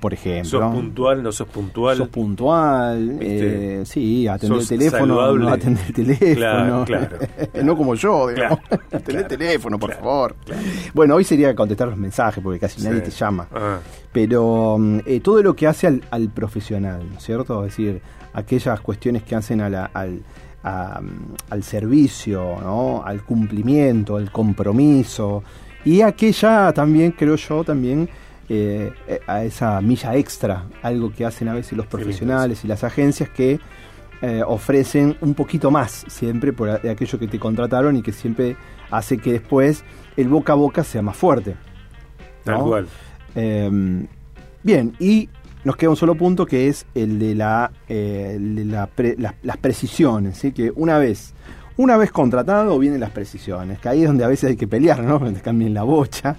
por 0.00 0.14
ejemplo. 0.14 0.50
¿Sos 0.50 0.74
puntual, 0.74 1.22
no 1.22 1.32
sos 1.32 1.48
puntual? 1.48 1.96
Sos 1.96 2.08
puntual, 2.08 3.18
eh, 3.20 3.82
sí, 3.84 4.26
atender 4.26 4.60
el 4.60 4.68
teléfono, 4.68 5.36
no 5.36 5.48
atender 5.48 5.84
el 5.86 5.94
teléfono. 5.94 6.84
Claro, 6.84 7.18
no 7.62 7.76
como 7.76 7.94
yo, 7.94 8.28
digamos. 8.28 8.58
atender 8.92 9.22
el 9.22 9.28
teléfono, 9.28 9.78
por 9.78 9.92
favor. 9.92 10.36
Bueno, 10.94 11.14
hoy 11.14 11.24
sería 11.24 11.54
contestar 11.54 11.88
los 11.88 11.98
mensajes, 11.98 12.42
porque 12.42 12.58
casi 12.58 12.82
nadie 12.82 13.00
te 13.00 13.10
llama. 13.10 13.46
Ah. 13.54 13.78
Pero 14.12 14.76
mm, 14.78 15.00
eh, 15.06 15.20
todo 15.20 15.42
lo 15.42 15.54
que 15.54 15.66
hace 15.66 15.86
al, 15.86 16.02
al 16.10 16.30
profesional, 16.30 17.02
¿cierto? 17.18 17.64
Es 17.64 17.76
decir, 17.76 18.02
aquellas 18.32 18.80
cuestiones 18.80 19.22
que 19.22 19.34
hacen 19.34 19.60
al, 19.60 19.72
mm, 20.62 21.34
al 21.50 21.62
servicio, 21.62 22.56
¿no? 22.62 23.02
al 23.04 23.22
cumplimiento, 23.24 24.16
al 24.16 24.30
compromiso. 24.30 25.42
Y 25.84 26.02
aquella 26.02 26.72
también, 26.72 27.12
creo 27.12 27.36
yo, 27.36 27.64
también 27.64 28.08
eh, 28.52 28.92
a 29.28 29.44
esa 29.44 29.80
milla 29.80 30.16
extra, 30.16 30.64
algo 30.82 31.12
que 31.12 31.24
hacen 31.24 31.46
a 31.46 31.54
veces 31.54 31.74
los 31.78 31.86
profesionales 31.86 32.64
y 32.64 32.66
las 32.66 32.82
agencias 32.82 33.28
que 33.30 33.60
eh, 34.22 34.42
ofrecen 34.44 35.16
un 35.20 35.34
poquito 35.34 35.70
más 35.70 36.04
siempre 36.08 36.52
por 36.52 36.68
aquello 36.68 37.16
que 37.16 37.28
te 37.28 37.38
contrataron 37.38 37.96
y 37.96 38.02
que 38.02 38.10
siempre 38.10 38.56
hace 38.90 39.18
que 39.18 39.34
después 39.34 39.84
el 40.16 40.26
boca 40.26 40.54
a 40.54 40.56
boca 40.56 40.82
sea 40.82 41.00
más 41.00 41.16
fuerte. 41.16 41.54
Tal 42.42 42.60
cual. 42.60 42.88
Em, 43.36 44.08
bien, 44.64 44.96
y 44.98 45.28
nos 45.62 45.76
queda 45.76 45.90
un 45.90 45.96
solo 45.96 46.16
punto 46.16 46.44
que 46.44 46.66
es 46.66 46.86
el 46.96 47.20
de, 47.20 47.36
la, 47.36 47.70
eh, 47.88 48.36
las 49.42 49.56
precisiones, 49.58 50.38
¿sí? 50.38 50.50
que 50.50 50.72
una 50.74 50.98
vez, 50.98 51.34
una 51.76 51.96
vez 51.96 52.10
contratado 52.10 52.76
vienen 52.80 52.98
las 52.98 53.10
precisiones, 53.10 53.78
que 53.78 53.88
ahí 53.88 54.02
es 54.02 54.08
donde 54.08 54.24
a 54.24 54.28
veces 54.28 54.50
hay 54.50 54.56
que 54.56 54.66
pelear, 54.66 55.04
¿no? 55.04 55.20
Cambien 55.44 55.72
la 55.72 55.84
bocha. 55.84 56.34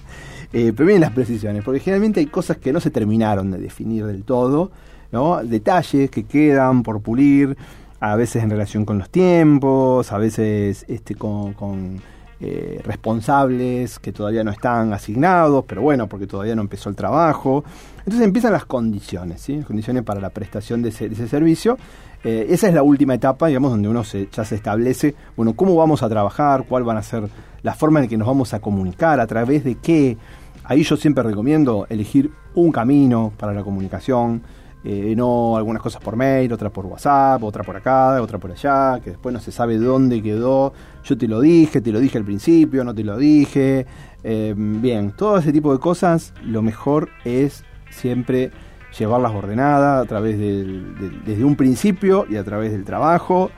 Eh, 0.52 0.72
pero 0.76 0.86
vienen 0.86 1.00
las 1.00 1.12
precisiones, 1.12 1.64
porque 1.64 1.80
generalmente 1.80 2.20
hay 2.20 2.26
cosas 2.26 2.58
que 2.58 2.72
no 2.72 2.80
se 2.80 2.90
terminaron 2.90 3.50
de 3.50 3.58
definir 3.58 4.04
del 4.04 4.24
todo, 4.24 4.70
¿no? 5.10 5.42
detalles 5.42 6.10
que 6.10 6.24
quedan 6.24 6.82
por 6.82 7.00
pulir, 7.00 7.56
a 8.00 8.16
veces 8.16 8.42
en 8.42 8.50
relación 8.50 8.84
con 8.84 8.98
los 8.98 9.08
tiempos, 9.08 10.12
a 10.12 10.18
veces 10.18 10.84
este, 10.88 11.14
con, 11.14 12.02
eh, 12.40 12.80
responsables 12.84 14.00
que 14.00 14.12
todavía 14.12 14.42
no 14.42 14.50
están 14.50 14.92
asignados, 14.92 15.64
pero 15.66 15.82
bueno, 15.82 16.08
porque 16.08 16.26
todavía 16.26 16.56
no 16.56 16.62
empezó 16.62 16.90
el 16.90 16.96
trabajo. 16.96 17.64
Entonces 17.98 18.22
empiezan 18.22 18.52
las 18.52 18.64
condiciones, 18.64 19.40
¿sí? 19.40 19.56
las 19.56 19.66
condiciones 19.66 20.02
para 20.02 20.20
la 20.20 20.30
prestación 20.30 20.82
de 20.82 20.88
ese, 20.88 21.28
servicio. 21.28 21.78
Eh, 22.24 22.48
esa 22.50 22.66
es 22.66 22.74
la 22.74 22.82
última 22.82 23.14
etapa, 23.14 23.46
digamos, 23.46 23.70
donde 23.70 23.88
uno 23.88 24.02
se, 24.02 24.28
ya 24.32 24.44
se 24.44 24.56
establece, 24.56 25.14
bueno, 25.36 25.54
cómo 25.54 25.76
vamos 25.76 26.02
a 26.02 26.08
trabajar, 26.08 26.64
cuál 26.68 26.82
van 26.82 26.96
a 26.96 27.02
ser 27.02 27.28
la 27.62 27.74
forma 27.74 28.00
en 28.00 28.08
que 28.08 28.16
nos 28.16 28.26
vamos 28.26 28.52
a 28.52 28.60
comunicar, 28.60 29.20
a 29.20 29.26
través 29.28 29.62
de 29.62 29.76
qué, 29.76 30.18
Ahí 30.64 30.82
yo 30.82 30.96
siempre 30.96 31.22
recomiendo 31.22 31.86
elegir 31.88 32.30
un 32.54 32.70
camino 32.72 33.32
para 33.36 33.52
la 33.52 33.62
comunicación, 33.62 34.42
eh, 34.84 35.14
no 35.16 35.56
algunas 35.56 35.80
cosas 35.80 36.02
por 36.02 36.16
mail, 36.16 36.52
otras 36.52 36.72
por 36.72 36.86
WhatsApp, 36.86 37.42
otra 37.44 37.62
por 37.62 37.76
acá, 37.76 38.20
otra 38.20 38.38
por 38.38 38.50
allá, 38.50 39.00
que 39.02 39.10
después 39.10 39.32
no 39.32 39.40
se 39.40 39.52
sabe 39.52 39.78
dónde 39.78 40.22
quedó. 40.22 40.72
Yo 41.04 41.16
te 41.16 41.28
lo 41.28 41.40
dije, 41.40 41.80
te 41.80 41.92
lo 41.92 42.00
dije 42.00 42.18
al 42.18 42.24
principio, 42.24 42.82
no 42.82 42.94
te 42.94 43.04
lo 43.04 43.16
dije. 43.16 43.86
Eh, 44.24 44.54
bien, 44.56 45.12
todo 45.12 45.38
ese 45.38 45.52
tipo 45.52 45.72
de 45.72 45.78
cosas, 45.78 46.34
lo 46.44 46.62
mejor 46.62 47.10
es 47.24 47.64
siempre 47.90 48.50
llevarlas 48.98 49.32
ordenadas 49.32 50.04
a 50.04 50.08
través 50.08 50.38
del, 50.38 51.22
desde 51.24 51.44
un 51.44 51.56
principio 51.56 52.26
y 52.28 52.36
a 52.36 52.44
través 52.44 52.72
del 52.72 52.84
trabajo. 52.84 53.50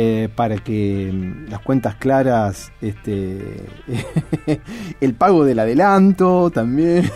Eh, 0.00 0.28
para 0.32 0.58
que 0.58 1.10
mm, 1.12 1.50
las 1.50 1.58
cuentas 1.58 1.96
claras, 1.96 2.70
este, 2.80 3.66
el 5.00 5.14
pago 5.14 5.44
del 5.44 5.58
adelanto 5.58 6.50
también, 6.50 7.10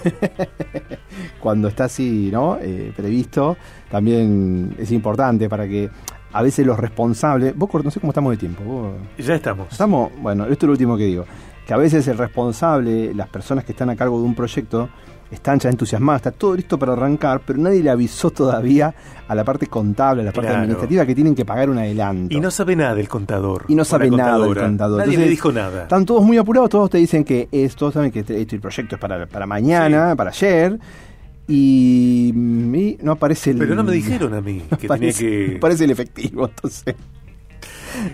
cuando 1.41 1.69
está 1.69 1.85
así, 1.85 2.29
¿no? 2.33 2.59
Eh, 2.61 2.93
previsto, 2.97 3.57
también 3.89 4.75
es 4.79 4.91
importante 4.91 5.49
para 5.49 5.69
que 5.69 5.91
a 6.33 6.43
veces 6.43 6.67
los 6.67 6.77
responsables, 6.77 7.57
vos 7.57 7.71
no 7.85 7.91
sé 7.93 8.01
cómo 8.01 8.11
estamos 8.11 8.33
de 8.33 8.37
tiempo, 8.39 8.65
vos, 8.65 8.95
Ya 9.17 9.37
estamos. 9.37 9.69
estamos, 9.71 10.11
bueno, 10.21 10.47
esto 10.47 10.67
es 10.67 10.67
lo 10.67 10.73
último 10.73 10.97
que 10.97 11.05
digo, 11.05 11.25
que 11.65 11.75
a 11.75 11.77
veces 11.77 12.09
el 12.09 12.19
responsable, 12.19 13.15
las 13.15 13.29
personas 13.29 13.65
que 13.65 13.71
están 13.71 13.91
a 13.91 13.95
cargo 13.95 14.19
de 14.19 14.25
un 14.25 14.35
proyecto, 14.35 14.89
están 15.33 15.59
ya 15.59 15.71
entusiasmadas, 15.71 16.21
está 16.21 16.31
todo 16.31 16.55
listo 16.55 16.79
para 16.79 16.93
arrancar, 16.93 17.41
pero 17.45 17.59
nadie 17.59 17.83
le 17.83 17.91
avisó 17.91 18.31
todavía 18.31 18.95
a 19.27 19.35
la 19.35 19.45
parte 19.45 19.67
contable, 19.67 20.23
a 20.23 20.25
la 20.27 20.33
parte 20.33 20.49
Claro. 20.49 20.61
administrativa 20.63 21.07
que 21.07 21.15
tienen 21.15 21.35
que 21.35 21.45
pagar 21.45 21.71
un 21.71 21.79
adelanto. 21.79 22.37
Y 22.37 22.39
no 22.41 22.51
sabe 22.51 22.77
nada 22.77 23.01
el 23.01 23.09
contador. 23.09 23.65
Y 23.69 23.75
no 23.75 23.85
sabe 23.85 24.11
nada 24.11 24.37
el 24.47 24.55
contador. 24.55 24.99
Nadie 24.99 25.13
Entonces, 25.15 25.19
le 25.19 25.31
dijo 25.31 25.51
nada. 25.51 25.83
Están 25.83 26.05
todos 26.05 26.23
muy 26.23 26.37
apurados, 26.37 26.69
todos 26.71 26.91
te 26.91 26.99
dicen 26.99 27.25
que 27.25 27.49
es, 27.51 27.75
todos 27.75 27.95
saben 27.95 28.11
que 28.11 28.21
este, 28.21 28.41
este 28.41 28.61
proyecto 28.61 28.97
es 28.97 29.01
para, 29.01 29.27
para 29.27 29.47
mañana, 29.47 30.15
para 30.15 30.31
ayer, 30.31 30.79
y, 31.49 32.33
y 32.35 32.99
no 33.03 33.13
aparece 33.13 33.51
el... 33.51 33.59
Pero 33.59 33.75
no 33.75 33.85
me 33.85 33.93
dijeron 33.93 34.35
a 34.35 34.41
mí 34.41 34.61
que 34.71 34.77
tenía 34.77 34.95
aparece, 34.95 35.27
que... 35.27 35.57
aparece 35.57 35.85
el 35.85 35.91
efectivo, 35.91 36.47
entonces... 36.49 36.95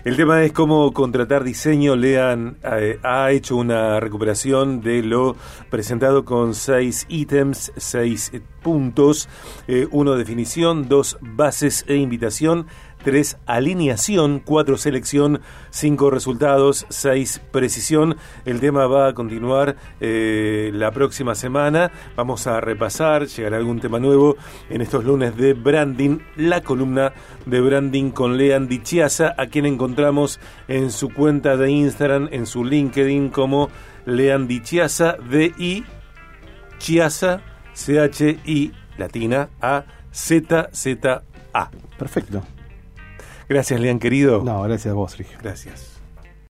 El 0.04 0.16
tema 0.16 0.42
es 0.44 0.52
cómo 0.52 0.92
contratar 0.92 1.44
diseño. 1.44 1.96
Lean 1.96 2.56
eh, 2.62 2.98
ha 3.02 3.30
hecho 3.30 3.56
una 3.56 4.00
recuperación 4.00 4.80
de 4.80 5.02
lo 5.02 5.36
presentado 5.70 6.24
con 6.24 6.54
seis 6.54 7.06
ítems, 7.08 7.72
seis 7.76 8.30
eh, 8.32 8.40
puntos, 8.62 9.28
eh, 9.66 9.86
uno 9.90 10.16
definición, 10.16 10.88
dos 10.88 11.18
bases 11.20 11.84
e 11.88 11.96
invitación, 11.96 12.66
tres 13.02 13.38
alineación, 13.46 14.40
cuatro 14.40 14.76
selección, 14.76 15.40
cinco 15.70 16.10
resultados, 16.10 16.86
seis 16.88 17.40
precisión. 17.50 18.16
El 18.44 18.60
tema 18.60 18.86
va 18.86 19.08
a 19.08 19.14
continuar 19.14 19.76
eh, 20.00 20.70
la 20.74 20.90
próxima 20.90 21.34
semana. 21.34 21.90
Vamos 22.16 22.46
a 22.46 22.60
repasar, 22.60 23.26
llegará 23.26 23.56
algún 23.56 23.80
tema 23.80 23.98
nuevo 23.98 24.36
en 24.68 24.80
estos 24.80 25.04
lunes 25.04 25.36
de 25.36 25.54
branding, 25.54 26.18
la 26.36 26.62
columna 26.62 27.12
de 27.46 27.60
branding 27.60 28.10
con 28.10 28.36
Lean 28.36 28.68
Dichiasa, 28.68 29.34
a 29.36 29.46
quien 29.46 29.66
encontramos 29.66 30.40
en 30.68 30.90
su 30.90 31.12
cuenta 31.12 31.56
de 31.56 31.70
Instagram, 31.70 32.28
en 32.32 32.46
su 32.46 32.64
LinkedIn 32.64 33.30
como 33.30 33.70
Lean 34.04 34.48
Dichiasa, 34.48 35.16
D-I, 35.30 35.84
Chiasa, 36.78 37.42
C-H-I, 37.74 38.72
latina, 38.96 39.50
A, 39.60 39.84
Z-Z-A. 40.12 41.70
Perfecto. 41.98 42.57
Gracias, 43.48 43.80
Lean, 43.80 43.98
querido. 43.98 44.42
No, 44.44 44.62
gracias 44.62 44.92
a 44.92 44.94
vos, 44.94 45.12
Sergio. 45.12 45.38
Gracias. 45.42 45.87